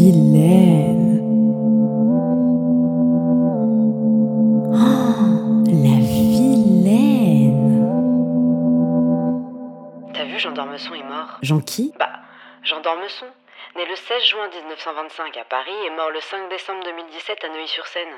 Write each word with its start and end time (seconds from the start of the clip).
vilaine. 0.00 1.20
Oh, 4.72 5.64
la 5.66 5.96
vilaine. 6.00 7.82
T'as 10.14 10.24
vu, 10.24 10.38
Jean 10.38 10.52
d'Ormesson 10.52 10.94
est 10.94 11.02
mort 11.02 11.38
Jean 11.42 11.60
qui? 11.60 11.92
Bah, 11.98 12.20
Jean 12.62 12.80
d'Ormesson, 12.80 13.26
né 13.76 13.84
le 13.86 13.96
16 13.96 14.24
juin 14.24 14.48
1925 14.48 15.36
à 15.36 15.44
Paris 15.44 15.70
et 15.86 15.90
mort 15.90 16.10
le 16.10 16.20
5 16.20 16.48
décembre 16.48 16.82
2017 16.84 17.44
à 17.44 17.48
Neuilly-sur-Seine. 17.48 18.16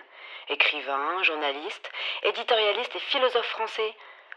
Écrivain, 0.51 1.23
journaliste, 1.23 1.91
éditorialiste 2.25 2.95
et 2.95 3.01
philosophe 3.01 3.47
français. 3.47 3.95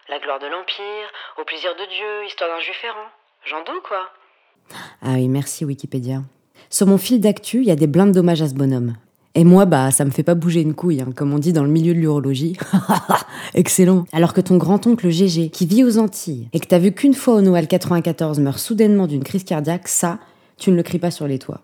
La 0.10 0.20
gloire 0.20 0.40
de 0.40 0.48
l'Empire, 0.48 1.08
au 1.38 1.44
plaisir 1.46 1.76
de 1.76 1.86
Dieu, 1.86 2.26
histoire 2.26 2.50
d'un 2.50 2.60
juif 2.60 2.84
errant. 2.84 3.10
Jean 3.46 3.64
Doux, 3.64 3.82
quoi? 3.82 4.10
Ah 5.02 5.14
oui, 5.16 5.28
merci 5.28 5.66
Wikipédia. 5.66 6.22
Sur 6.76 6.88
mon 6.88 6.98
fil 6.98 7.22
d'actu, 7.22 7.60
il 7.60 7.68
y 7.68 7.72
a 7.72 7.78
des 7.78 7.88
blindes 7.88 8.12
d'hommage 8.12 8.42
à 8.42 8.50
ce 8.50 8.54
bonhomme. 8.54 8.96
Et 9.34 9.46
moi, 9.46 9.64
bah, 9.64 9.92
ça 9.92 10.04
me 10.04 10.10
fait 10.10 10.24
pas 10.24 10.36
bouger 10.36 10.60
une 10.60 10.74
couille, 10.74 11.00
hein, 11.00 11.08
comme 11.16 11.34
on 11.34 11.40
dit 11.40 11.54
dans 11.54 11.64
le 11.64 11.70
milieu 11.70 11.94
de 11.94 12.00
l'urologie. 12.00 12.58
Excellent. 13.54 14.04
Alors 14.12 14.34
que 14.34 14.42
ton 14.42 14.58
grand-oncle 14.58 15.10
Gégé, 15.10 15.48
qui 15.48 15.66
vit 15.66 15.86
aux 15.86 15.98
Antilles, 15.98 16.50
et 16.52 16.60
que 16.60 16.68
t'as 16.68 16.80
vu 16.80 16.92
qu'une 16.92 17.14
fois 17.14 17.36
au 17.36 17.42
Noël 17.42 17.70
94 17.70 18.42
meurt 18.42 18.60
soudainement 18.60 19.08
d'une 19.08 19.24
crise 19.24 19.46
cardiaque, 19.46 19.88
ça, 19.88 20.20
tu 20.58 20.70
ne 20.70 20.76
le 20.76 20.84
cries 20.84 21.00
pas 21.00 21.12
sur 21.12 21.30
les 21.30 21.40
toits. 21.40 21.62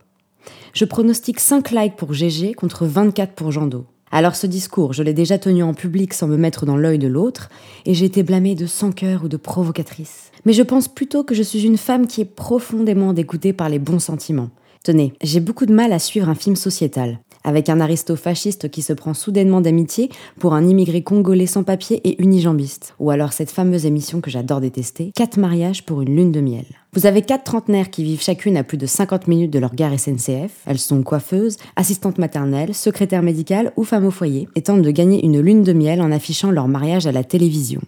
Je 0.72 0.86
pronostique 0.86 1.42
5 1.42 1.72
likes 1.72 1.98
pour 1.98 2.14
Gégé 2.14 2.54
contre 2.54 2.86
24 2.86 3.34
pour 3.34 3.52
Jean 3.52 3.68
Do. 3.68 3.84
Alors 4.14 4.38
ce 4.38 4.48
discours, 4.48 4.94
je 4.94 5.04
l'ai 5.04 5.14
déjà 5.14 5.38
tenu 5.38 5.62
en 5.62 5.74
public 5.74 6.14
sans 6.14 6.30
me 6.30 6.38
mettre 6.38 6.66
dans 6.66 6.78
l'œil 6.78 7.00
de 7.00 7.10
l'autre, 7.10 7.50
et 7.86 7.94
j'ai 7.94 8.06
été 8.06 8.24
blâmée 8.24 8.56
de 8.56 8.66
sans 8.66 8.94
cœur 8.94 9.26
ou 9.26 9.28
de 9.28 9.36
provocatrice. 9.36 10.32
Mais 10.46 10.54
je 10.54 10.64
pense 10.64 10.88
plutôt 10.88 11.26
que 11.26 11.36
je 11.36 11.44
suis 11.44 11.66
une 11.66 11.78
femme 11.78 12.08
qui 12.08 12.22
est 12.22 12.26
profondément 12.34 13.12
dégoûtée 13.12 13.52
par 13.52 13.68
les 13.68 13.78
bons 13.78 14.00
sentiments. 14.00 14.52
Tenez, 14.84 15.14
j'ai 15.22 15.42
beaucoup 15.42 15.68
de 15.68 15.74
mal 15.76 15.94
à 15.94 16.00
suivre 16.00 16.28
un 16.28 16.34
film 16.34 16.56
sociétal, 16.56 17.20
avec 17.44 17.70
un 17.70 17.80
aristo-fasciste 17.80 18.72
qui 18.72 18.82
se 18.82 18.94
prend 18.94 19.14
soudainement 19.14 19.62
d'amitié 19.62 20.10
pour 20.40 20.56
un 20.56 20.68
immigré 20.68 21.04
congolais 21.04 21.46
sans 21.46 21.62
papier 21.62 22.02
et 22.04 22.20
unijambiste. 22.20 22.96
Ou 22.98 23.12
alors 23.12 23.32
cette 23.32 23.52
fameuse 23.52 23.86
émission 23.86 24.22
que 24.22 24.32
j'adore 24.32 24.60
détester, 24.60 25.12
4 25.16 25.38
mariages 25.38 25.86
pour 25.86 26.02
une 26.02 26.16
lune 26.16 26.32
de 26.32 26.42
miel. 26.42 26.66
Vous 26.94 27.06
avez 27.06 27.22
quatre 27.22 27.44
trentenaires 27.44 27.92
qui 27.92 28.04
vivent 28.04 28.24
chacune 28.24 28.58
à 28.58 28.64
plus 28.64 28.80
de 28.80 28.88
50 28.88 29.28
minutes 29.28 29.54
de 29.54 29.60
leur 29.60 29.76
gare 29.76 30.00
SNCF. 30.00 30.64
Elles 30.66 30.80
sont 30.80 31.04
coiffeuses, 31.04 31.58
assistantes 31.76 32.18
maternelles, 32.18 32.74
secrétaires 32.74 33.22
médicales 33.22 33.74
ou 33.78 33.84
femmes 33.84 34.06
au 34.06 34.12
foyer, 34.12 34.50
et 34.56 34.64
tentent 34.64 34.82
de 34.82 34.90
gagner 34.90 35.24
une 35.24 35.42
lune 35.42 35.62
de 35.62 35.74
miel 35.74 36.02
en 36.02 36.12
affichant 36.12 36.50
leur 36.50 36.68
mariage 36.68 37.06
à 37.06 37.12
la 37.12 37.24
télévision. 37.24 37.82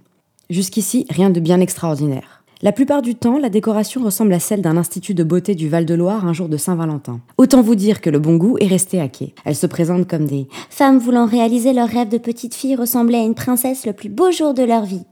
Jusqu'ici, 0.51 1.07
rien 1.09 1.31
de 1.31 1.39
bien 1.39 1.59
extraordinaire. 1.59 2.42
La 2.63 2.71
plupart 2.71 3.01
du 3.01 3.15
temps, 3.15 3.39
la 3.39 3.49
décoration 3.49 4.01
ressemble 4.01 4.31
à 4.31 4.39
celle 4.39 4.61
d'un 4.61 4.77
institut 4.77 5.13
de 5.13 5.25
beauté 5.25 5.53
du 5.53 5.67
Val-de-Loire 5.67 6.25
un 6.25 6.31
jour 6.31 6.47
de 6.47 6.55
Saint-Valentin. 6.55 7.19
Autant 7.37 7.61
vous 7.61 7.75
dire 7.75 7.99
que 7.99 8.09
le 8.09 8.19
bon 8.19 8.37
goût 8.37 8.57
est 8.57 8.67
resté 8.67 9.01
à 9.01 9.09
quai. 9.09 9.35
Elles 9.43 9.57
se 9.57 9.67
présentent 9.67 10.07
comme 10.07 10.27
des 10.27 10.47
Femmes 10.69 10.97
voulant 10.97 11.25
réaliser 11.25 11.73
leur 11.73 11.89
rêve 11.89 12.07
de 12.07 12.17
petite 12.17 12.55
fille 12.55 12.77
ressembler 12.77 13.17
à 13.17 13.23
une 13.23 13.35
princesse 13.35 13.85
le 13.85 13.91
plus 13.91 14.07
beau 14.07 14.31
jour 14.31 14.53
de 14.53 14.63
leur 14.63 14.85
vie. 14.85 15.03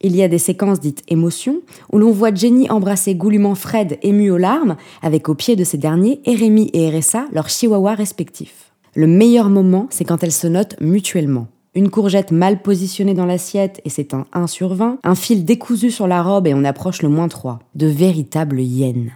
Il 0.00 0.16
y 0.16 0.24
a 0.24 0.28
des 0.28 0.38
séquences 0.38 0.80
dites 0.80 1.04
émotions, 1.06 1.60
où 1.92 1.98
l'on 1.98 2.10
voit 2.10 2.34
Jenny 2.34 2.68
embrasser 2.68 3.14
goulûment 3.14 3.54
Fred 3.54 4.00
ému 4.02 4.32
aux 4.32 4.36
larmes, 4.36 4.74
avec 5.02 5.28
au 5.28 5.36
pied 5.36 5.54
de 5.54 5.62
ces 5.62 5.78
derniers 5.78 6.20
Rémi 6.26 6.68
et 6.72 6.90
RSA, 6.90 7.26
leurs 7.32 7.48
chihuahuas 7.48 7.94
respectifs. 7.94 8.72
Le 8.96 9.06
meilleur 9.06 9.50
moment, 9.50 9.86
c'est 9.90 10.04
quand 10.04 10.24
elles 10.24 10.32
se 10.32 10.48
notent 10.48 10.74
mutuellement. 10.80 11.46
Une 11.76 11.88
courgette 11.88 12.32
mal 12.32 12.62
positionnée 12.62 13.14
dans 13.14 13.26
l'assiette 13.26 13.80
et 13.84 13.90
c'est 13.90 14.12
un 14.12 14.26
1 14.32 14.48
sur 14.48 14.74
20, 14.74 14.98
un 15.04 15.14
fil 15.14 15.44
décousu 15.44 15.92
sur 15.92 16.08
la 16.08 16.20
robe 16.20 16.48
et 16.48 16.54
on 16.54 16.64
approche 16.64 17.00
le 17.00 17.08
moins 17.08 17.28
3. 17.28 17.60
De 17.76 17.86
véritables 17.86 18.58
hyènes. 18.58 19.12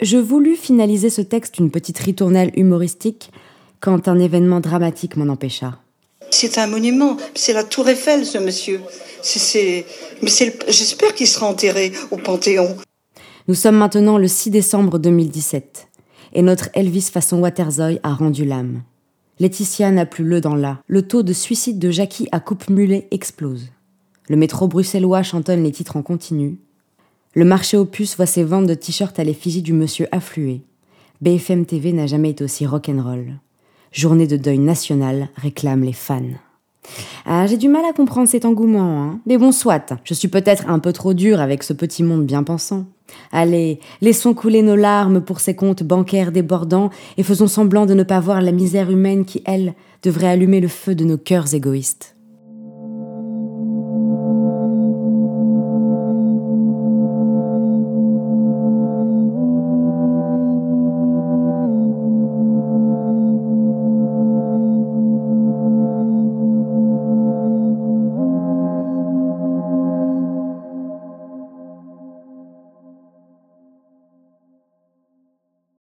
Je 0.00 0.16
voulus 0.16 0.56
finaliser 0.56 1.10
ce 1.10 1.22
texte 1.22 1.58
une 1.58 1.70
petite 1.70 2.00
ritournelle 2.00 2.50
humoristique 2.56 3.30
quand 3.78 4.08
un 4.08 4.18
événement 4.18 4.58
dramatique 4.58 5.16
m'en 5.16 5.32
empêcha. 5.32 5.78
C'est 6.30 6.58
un 6.58 6.66
monument, 6.66 7.16
c'est 7.36 7.52
la 7.52 7.62
tour 7.62 7.88
Eiffel 7.88 8.26
ce 8.26 8.38
monsieur. 8.38 8.80
C'est, 9.22 9.86
mais 10.22 10.30
j'espère 10.66 11.14
qu'il 11.14 11.28
sera 11.28 11.46
enterré 11.46 11.92
au 12.10 12.16
Panthéon. 12.16 12.76
Nous 13.46 13.54
sommes 13.54 13.76
maintenant 13.76 14.18
le 14.18 14.26
6 14.26 14.50
décembre 14.50 14.98
2017 14.98 15.86
et 16.32 16.42
notre 16.42 16.68
Elvis 16.74 17.10
façon 17.12 17.38
Waterzoy 17.38 18.00
a 18.02 18.12
rendu 18.12 18.44
l'âme. 18.44 18.82
Laetitia 19.42 19.90
n'a 19.90 20.06
plus 20.06 20.22
le 20.22 20.40
dans 20.40 20.54
là. 20.54 20.80
Le 20.86 21.02
taux 21.02 21.24
de 21.24 21.32
suicide 21.32 21.80
de 21.80 21.90
Jackie 21.90 22.28
à 22.30 22.38
coupe-mulet 22.38 23.08
explose. 23.10 23.72
Le 24.28 24.36
métro 24.36 24.68
bruxellois 24.68 25.24
chantonne 25.24 25.64
les 25.64 25.72
titres 25.72 25.96
en 25.96 26.02
continu. 26.02 26.60
Le 27.34 27.44
marché 27.44 27.76
puces 27.84 28.14
voit 28.16 28.26
ses 28.26 28.44
ventes 28.44 28.68
de 28.68 28.74
t-shirts 28.74 29.18
à 29.18 29.24
l'effigie 29.24 29.62
du 29.62 29.72
monsieur 29.72 30.06
affluer. 30.12 30.62
BFM 31.22 31.66
TV 31.66 31.92
n'a 31.92 32.06
jamais 32.06 32.30
été 32.30 32.44
aussi 32.44 32.66
rock'n'roll. 32.66 33.40
Journée 33.90 34.28
de 34.28 34.36
deuil 34.36 34.60
national 34.60 35.28
réclame 35.34 35.82
les 35.82 35.92
fans. 35.92 36.22
Ah, 37.24 37.46
j'ai 37.46 37.56
du 37.56 37.68
mal 37.68 37.84
à 37.84 37.92
comprendre 37.92 38.28
cet 38.28 38.44
engouement, 38.44 39.02
hein. 39.02 39.20
Mais 39.26 39.38
bon, 39.38 39.52
soit. 39.52 39.92
Je 40.04 40.14
suis 40.14 40.28
peut-être 40.28 40.68
un 40.68 40.78
peu 40.78 40.92
trop 40.92 41.14
dur 41.14 41.40
avec 41.40 41.62
ce 41.62 41.72
petit 41.72 42.02
monde 42.02 42.26
bien 42.26 42.42
pensant. 42.42 42.86
Allez, 43.30 43.78
laissons 44.00 44.34
couler 44.34 44.62
nos 44.62 44.76
larmes 44.76 45.20
pour 45.20 45.40
ces 45.40 45.54
comptes 45.54 45.82
bancaires 45.82 46.32
débordants 46.32 46.90
et 47.16 47.22
faisons 47.22 47.46
semblant 47.46 47.86
de 47.86 47.94
ne 47.94 48.02
pas 48.02 48.20
voir 48.20 48.40
la 48.40 48.52
misère 48.52 48.90
humaine 48.90 49.24
qui, 49.24 49.42
elle, 49.44 49.74
devrait 50.02 50.28
allumer 50.28 50.60
le 50.60 50.68
feu 50.68 50.94
de 50.94 51.04
nos 51.04 51.18
cœurs 51.18 51.54
égoïstes. 51.54 52.11